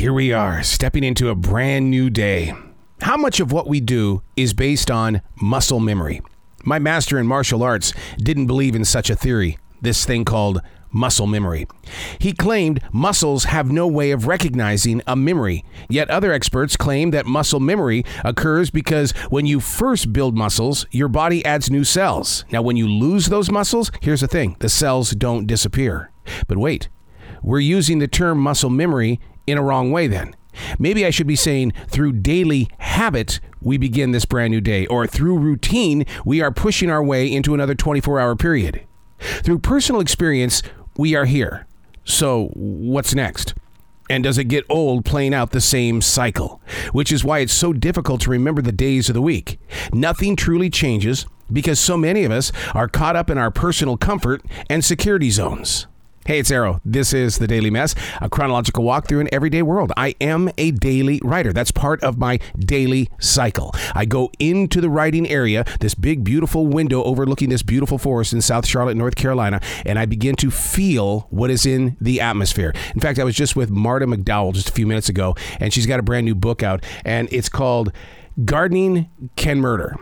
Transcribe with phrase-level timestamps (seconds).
[0.00, 2.54] here we are, stepping into a brand new day.
[3.02, 6.22] How much of what we do is based on muscle memory?
[6.64, 11.26] My master in martial arts didn't believe in such a theory, this thing called muscle
[11.26, 11.66] memory.
[12.18, 17.26] He claimed muscles have no way of recognizing a memory, yet other experts claim that
[17.26, 22.46] muscle memory occurs because when you first build muscles, your body adds new cells.
[22.50, 26.10] Now, when you lose those muscles, here's the thing the cells don't disappear.
[26.48, 26.88] But wait,
[27.42, 30.34] we're using the term muscle memory in a wrong way then.
[30.78, 35.06] Maybe I should be saying through daily habit, we begin this brand new day, or
[35.06, 38.86] through routine, we are pushing our way into another 24 hour period.
[39.18, 40.62] Through personal experience,
[40.96, 41.66] we are here.
[42.04, 43.54] So, what's next?
[44.08, 46.60] And does it get old playing out the same cycle?
[46.92, 49.60] Which is why it's so difficult to remember the days of the week.
[49.92, 54.42] Nothing truly changes because so many of us are caught up in our personal comfort
[54.68, 55.86] and security zones.
[56.30, 56.80] Hey, it's Arroe.
[56.84, 59.90] This is the Daily Mess, a chronological walk through an everyday world.
[59.96, 61.52] I am a daily writer.
[61.52, 63.74] That's part of my daily cycle.
[63.96, 68.42] I go into the writing area, this big, beautiful window overlooking this beautiful forest in
[68.42, 72.72] South Charlotte, North Carolina, and I begin to feel what is in the atmosphere.
[72.94, 75.86] In fact, I was just with Marta McDowell just a few minutes ago, and she's
[75.86, 77.90] got a brand new book out, and it's called
[78.44, 79.96] Gardening Can Murder.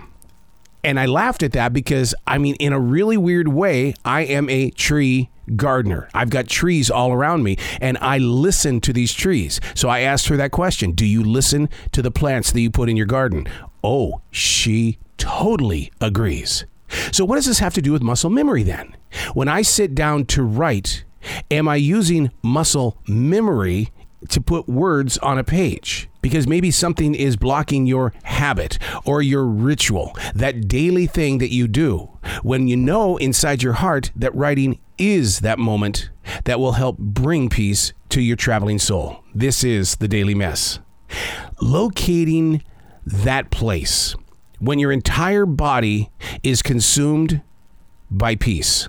[0.85, 4.49] And I laughed at that because, I mean, in a really weird way, I am
[4.49, 6.09] a tree gardener.
[6.15, 9.61] I've got trees all around me and I listen to these trees.
[9.75, 12.89] So I asked her that question Do you listen to the plants that you put
[12.89, 13.47] in your garden?
[13.83, 16.65] Oh, she totally agrees.
[17.13, 18.97] So, what does this have to do with muscle memory then?
[19.35, 21.05] When I sit down to write,
[21.51, 23.93] am I using muscle memory
[24.29, 26.09] to put words on a page?
[26.29, 31.69] because maybe something is blocking your habit or your ritual, that daily thing that you
[31.69, 32.11] do.
[32.43, 36.11] When you know inside your heart that writing is that moment
[36.45, 39.25] that will help bring peace to your traveling soul.
[39.35, 40.81] This is the Daily Mess.
[41.63, 42.63] Locating
[43.07, 44.15] that place
[44.59, 46.11] when your entire body
[46.43, 47.41] is consumed
[48.11, 48.89] by peace.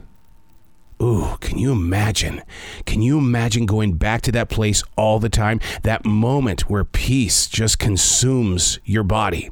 [1.02, 2.42] Ooh, can you imagine?
[2.86, 5.60] Can you imagine going back to that place all the time?
[5.84, 9.50] That moment where peace just consumes your body.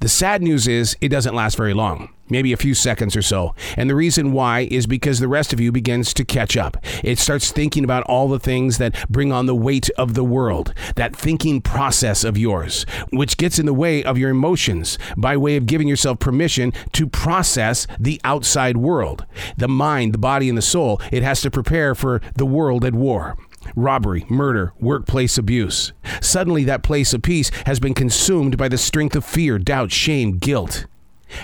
[0.00, 3.54] The sad news is it doesn't last very long maybe a few seconds or so.
[3.76, 6.76] And the reason why is because the rest of you begins to catch up.
[7.02, 10.74] It starts thinking about all the things that bring on the weight of the world,
[10.96, 15.56] that thinking process of yours, which gets in the way of your emotions by way
[15.56, 19.26] of giving yourself permission to process the outside world.
[19.56, 22.94] The mind, the body, and the soul, it has to prepare for the world at
[22.94, 23.36] war
[23.74, 25.92] robbery, murder, workplace abuse.
[26.20, 30.38] Suddenly, that place of peace has been consumed by the strength of fear, doubt, shame,
[30.38, 30.86] guilt.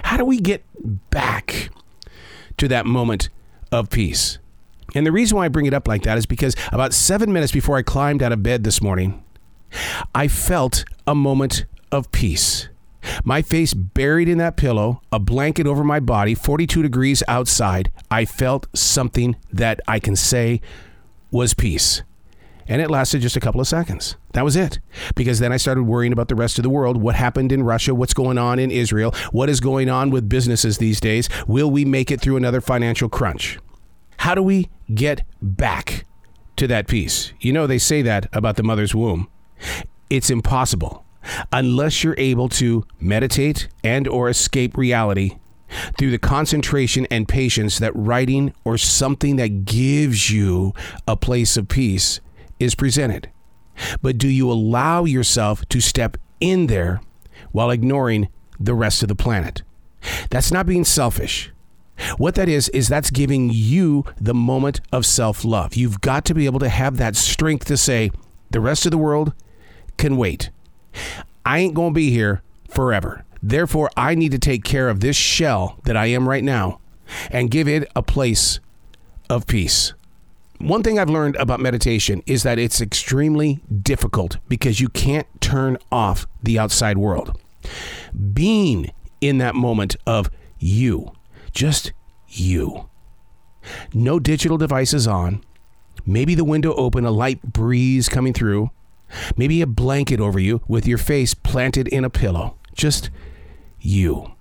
[0.02, 0.64] How do we get
[1.10, 1.70] back
[2.58, 3.28] to that moment
[3.72, 4.38] of peace?
[4.94, 7.52] And the reason why I bring it up like that is because about seven minutes
[7.52, 9.22] before I climbed out of bed this morning,
[10.14, 12.68] I felt a moment of peace.
[13.24, 17.90] My face buried in that pillow, a blanket over my body, 42 degrees outside.
[18.10, 20.60] I felt something that I can say
[21.30, 22.02] was peace.
[22.68, 24.16] And it lasted just a couple of seconds.
[24.32, 24.78] That was it.
[25.14, 27.94] Because then I started worrying about the rest of the world what happened in Russia,
[27.94, 31.28] what's going on in Israel, what is going on with businesses these days.
[31.46, 33.58] Will we make it through another financial crunch?
[34.18, 36.04] How do we get back
[36.56, 37.32] to that peace?
[37.40, 39.28] You know, they say that about the mother's womb.
[40.10, 41.04] It's impossible
[41.52, 45.38] unless you're able to meditate and or escape reality
[45.98, 50.74] through the concentration and patience that writing or something that gives you
[51.06, 52.20] a place of peace
[52.60, 53.30] is presented.
[54.02, 57.00] But do you allow yourself to step in there
[57.52, 58.28] while ignoring
[58.58, 59.62] the rest of the planet?
[60.30, 61.50] That's not being selfish.
[62.16, 65.74] What that is, is that's giving you the moment of self love.
[65.74, 68.10] You've got to be able to have that strength to say,
[68.50, 69.32] the rest of the world
[69.96, 70.50] can wait.
[71.44, 73.24] I ain't going to be here forever.
[73.42, 76.80] Therefore, I need to take care of this shell that I am right now
[77.30, 78.60] and give it a place
[79.28, 79.94] of peace.
[80.60, 85.78] One thing I've learned about meditation is that it's extremely difficult because you can't turn
[85.90, 87.40] off the outside world.
[88.34, 88.90] Being
[89.22, 91.12] in that moment of you,
[91.50, 91.92] just
[92.28, 92.90] you.
[93.94, 95.42] No digital devices on,
[96.04, 98.70] maybe the window open, a light breeze coming through,
[99.38, 102.58] maybe a blanket over you with your face planted in a pillow.
[102.74, 103.08] Just
[103.80, 104.32] you.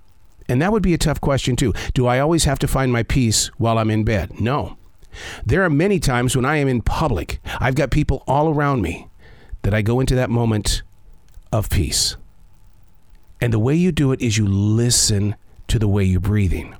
[0.49, 1.73] And that would be a tough question, too.
[1.93, 4.41] Do I always have to find my peace while I'm in bed?
[4.41, 4.78] No.
[5.45, 9.07] There are many times when I am in public, I've got people all around me,
[9.63, 10.83] that I go into that moment
[11.51, 12.15] of peace.
[13.41, 15.35] And the way you do it is you listen
[15.67, 16.75] to the way you're breathing.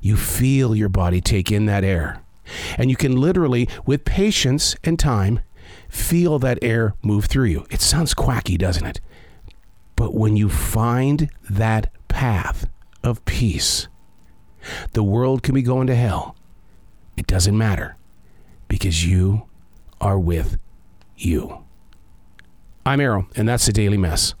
[0.00, 2.20] You feel your body take in that air.
[2.76, 5.40] And you can literally, with patience and time,
[5.88, 7.66] feel that air move through you.
[7.70, 9.00] It sounds quacky, doesn't it?
[9.96, 12.68] But when you find that path
[13.02, 13.88] of peace,
[14.92, 16.36] the world can be going to hell.
[17.16, 17.96] It doesn't matter
[18.68, 19.48] because you
[20.00, 20.58] are with
[21.16, 21.64] you.
[22.84, 24.34] I'm Arroe, and that's the Daily Mess.